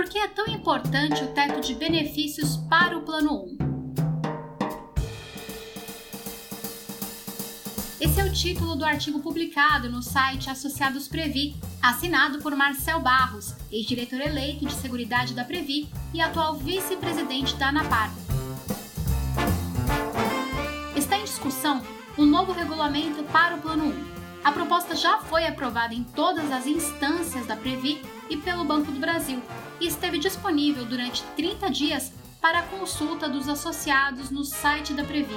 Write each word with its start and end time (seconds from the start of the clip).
Por 0.00 0.08
que 0.08 0.16
é 0.16 0.28
tão 0.28 0.46
importante 0.46 1.22
o 1.22 1.26
teto 1.34 1.60
de 1.60 1.74
benefícios 1.74 2.56
para 2.70 2.96
o 2.96 3.02
Plano 3.02 3.44
1? 3.44 3.58
Esse 8.00 8.18
é 8.18 8.24
o 8.24 8.32
título 8.32 8.76
do 8.76 8.84
artigo 8.86 9.20
publicado 9.20 9.90
no 9.90 10.02
site 10.02 10.48
Associados 10.48 11.06
Previ, 11.06 11.54
assinado 11.82 12.38
por 12.38 12.56
Marcel 12.56 13.00
Barros, 13.00 13.54
ex-diretor 13.70 14.22
eleito 14.22 14.64
de 14.64 14.72
Seguridade 14.72 15.34
da 15.34 15.44
Previ 15.44 15.90
e 16.14 16.20
atual 16.22 16.56
vice-presidente 16.56 17.54
da 17.56 17.68
ANAPAR. 17.68 18.10
Está 20.96 21.18
em 21.18 21.24
discussão 21.24 21.82
o 22.16 22.24
novo 22.24 22.52
regulamento 22.52 23.22
para 23.24 23.56
o 23.56 23.60
Plano 23.60 23.84
1. 24.16 24.19
A 24.42 24.52
proposta 24.52 24.96
já 24.96 25.18
foi 25.18 25.46
aprovada 25.46 25.94
em 25.94 26.02
todas 26.02 26.50
as 26.50 26.66
instâncias 26.66 27.46
da 27.46 27.56
Previ 27.56 28.02
e 28.30 28.38
pelo 28.38 28.64
Banco 28.64 28.90
do 28.90 28.98
Brasil 28.98 29.42
e 29.78 29.86
esteve 29.86 30.18
disponível 30.18 30.86
durante 30.86 31.22
30 31.36 31.70
dias 31.70 32.12
para 32.40 32.62
consulta 32.62 33.28
dos 33.28 33.48
associados 33.48 34.30
no 34.30 34.42
site 34.42 34.94
da 34.94 35.04
Previ. 35.04 35.36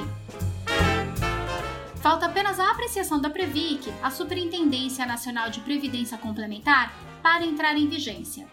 Falta 2.02 2.28
apenas 2.28 2.59
a 2.62 2.72
apreciação 2.72 3.20
da 3.20 3.30
Previc, 3.30 3.94
a 4.02 4.09
Superintendência 4.09 5.06
Nacional 5.06 5.50
de 5.50 5.59
Previdência 5.59 6.17
Complementar, 6.17 6.94
para 7.22 7.45
entrar 7.45 7.78
em 7.78 7.88
vigência. 7.88 8.48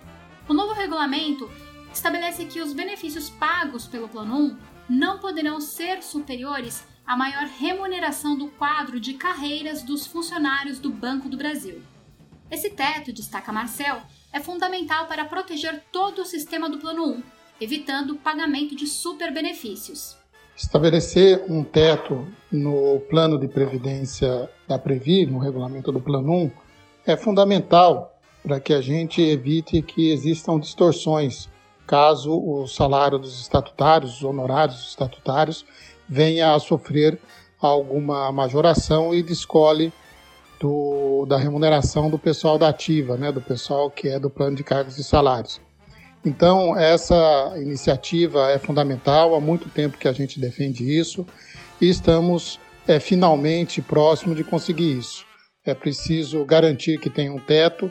O 0.49 0.55
novo 0.55 0.73
regulamento 0.73 1.49
estabelece 1.93 2.45
que 2.47 2.61
os 2.61 2.73
benefícios 2.73 3.31
pagos 3.31 3.87
pelo 3.87 4.09
Plano 4.09 4.37
1 4.37 4.59
não 4.89 5.19
poderão 5.19 5.61
ser 5.61 6.03
superiores 6.03 6.85
à 7.11 7.17
maior 7.17 7.49
remuneração 7.59 8.39
do 8.39 8.47
quadro 8.47 9.01
de 9.01 9.15
carreiras 9.15 9.83
dos 9.83 10.07
funcionários 10.07 10.79
do 10.79 10.91
Banco 10.91 11.29
do 11.29 11.37
Brasil. 11.37 11.83
Esse 12.49 12.71
teto, 12.71 13.13
destaca 13.13 13.51
Marcel, 13.51 13.97
é 14.33 14.39
fundamental 14.39 15.07
para 15.09 15.25
proteger 15.25 15.83
todo 15.91 16.23
o 16.23 16.25
sistema 16.25 16.71
do 16.71 16.79
Plano 16.79 17.05
1, 17.15 17.23
evitando 17.61 18.13
o 18.13 18.17
pagamento 18.17 18.77
de 18.77 18.87
superbenefícios. 18.87 20.17
Estabelecer 20.57 21.45
um 21.49 21.65
teto 21.65 22.29
no 22.49 23.01
plano 23.11 23.41
de 23.41 23.49
previdência 23.49 24.49
da 24.69 24.79
Previ, 24.79 25.27
no 25.27 25.41
regulamento 25.41 25.91
do 25.91 26.01
Plano 26.01 26.33
1, 26.33 26.51
é 27.07 27.17
fundamental 27.17 28.17
para 28.41 28.61
que 28.61 28.73
a 28.73 28.81
gente 28.81 29.21
evite 29.21 29.83
que 29.83 30.13
existam 30.13 30.61
distorções 30.61 31.49
caso 31.91 32.33
o 32.33 32.69
salário 32.69 33.19
dos 33.19 33.41
estatutários, 33.41 34.19
os 34.19 34.23
honorários 34.23 34.91
estatutários, 34.91 35.67
venha 36.09 36.55
a 36.55 36.61
sofrer 36.61 37.19
alguma 37.61 38.31
majoração 38.31 39.13
e 39.13 39.25
descole 39.25 39.93
do, 40.61 41.27
da 41.27 41.37
remuneração 41.37 42.09
do 42.09 42.17
pessoal 42.17 42.57
da 42.57 42.69
ativa, 42.69 43.17
né, 43.17 43.33
do 43.33 43.41
pessoal 43.41 43.91
que 43.91 44.07
é 44.07 44.21
do 44.21 44.31
plano 44.31 44.55
de 44.55 44.63
cargos 44.63 44.99
e 44.99 45.03
salários. 45.03 45.61
Então, 46.25 46.79
essa 46.79 47.55
iniciativa 47.57 48.53
é 48.53 48.59
fundamental, 48.59 49.35
há 49.35 49.41
muito 49.41 49.69
tempo 49.69 49.99
que 49.99 50.07
a 50.07 50.13
gente 50.13 50.39
defende 50.39 50.97
isso 50.97 51.27
e 51.81 51.89
estamos 51.89 52.61
é, 52.87 53.01
finalmente 53.01 53.83
próximo 53.83 54.33
de 54.33 54.45
conseguir 54.45 54.97
isso. 54.97 55.25
É 55.67 55.75
preciso 55.75 56.45
garantir 56.45 57.01
que 57.01 57.11
tem 57.11 57.29
um 57.31 57.41
teto 57.41 57.91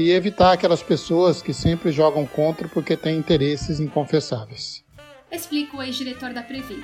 e 0.00 0.10
evitar 0.10 0.52
aquelas 0.52 0.82
pessoas 0.82 1.42
que 1.42 1.52
sempre 1.52 1.92
jogam 1.92 2.26
contra 2.26 2.66
porque 2.68 2.96
têm 2.96 3.18
interesses 3.18 3.80
inconfessáveis. 3.80 4.82
Explica 5.30 5.76
o 5.76 5.82
ex-diretor 5.82 6.32
da 6.32 6.42
Previ. 6.42 6.82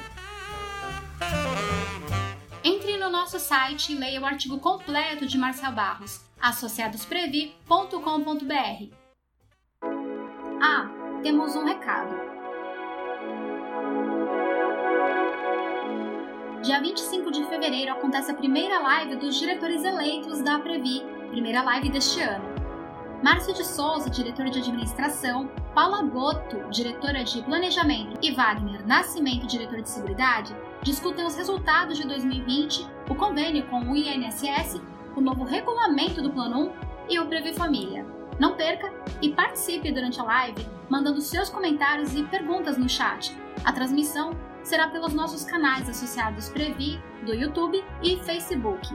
Entre 2.63 2.99
no 2.99 3.09
nosso 3.11 3.39
site 3.39 3.93
e 3.93 3.97
leia 3.97 4.21
o 4.21 4.27
artigo 4.27 4.59
completo 4.59 5.27
de 5.27 5.39
Marcel 5.39 5.73
Barros, 5.73 6.21
associadosprevi.com.br 6.41 9.07
ah, 10.61 10.89
temos 11.23 11.55
um 11.55 11.65
recado. 11.65 12.15
Dia 16.63 16.81
25 16.81 17.31
de 17.31 17.45
fevereiro 17.45 17.93
acontece 17.93 18.31
a 18.31 18.35
primeira 18.35 18.79
live 18.79 19.17
dos 19.17 19.39
diretores 19.39 19.85
eleitos 19.85 20.43
da 20.43 20.59
Previ, 20.59 21.03
primeira 21.31 21.63
live 21.63 21.91
deste 21.91 22.21
ano. 22.21 22.56
Márcio 23.23 23.55
de 23.55 23.65
Souza, 23.65 24.11
diretor 24.11 24.51
de 24.51 24.59
administração, 24.59 25.49
Paula 25.75 26.03
Goto, 26.03 26.69
diretora 26.71 27.25
de 27.25 27.43
planejamento, 27.43 28.19
e 28.23 28.33
Wagner 28.33 28.87
Nascimento, 28.87 29.47
diretor 29.47 29.81
de 29.81 29.89
seguridade, 29.89 30.55
discutem 30.83 31.25
os 31.25 31.35
resultados 31.35 31.97
de 31.97 32.07
2020, 32.07 32.87
o 33.09 33.15
convênio 33.15 33.67
com 33.69 33.81
o 33.81 33.97
INSS, 33.97 34.81
o 35.17 35.21
novo 35.21 35.45
regulamento 35.45 36.21
do 36.21 36.31
Plano 36.31 36.69
1 36.69 36.73
e 37.09 37.19
o 37.19 37.27
Previ 37.27 37.55
Família. 37.55 38.05
Não 38.39 38.55
perca 38.55 38.93
e 39.23 39.31
participe 39.31 39.91
durante 39.91 40.21
a 40.21 40.25
live, 40.25 40.67
mandando 40.91 41.23
seus 41.23 41.49
comentários 41.49 42.15
e 42.15 42.23
perguntas 42.23 42.77
no 42.77 42.89
chat. 42.89 43.35
A 43.65 43.73
transmissão 43.73 44.37
será 44.63 44.89
pelos 44.89 45.15
nossos 45.15 45.43
canais 45.43 45.89
associados 45.89 46.51
Previ, 46.51 47.01
do 47.25 47.35
YouTube 47.35 47.83
e 48.03 48.19
Facebook. 48.19 48.95